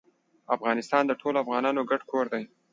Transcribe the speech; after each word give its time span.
افغانستان 0.55 1.03
د 1.07 1.11
ټولو 1.21 1.37
افغانانو 1.43 1.87
ګډ 1.89 2.01
کور 2.11 2.25
دی. 2.33 2.43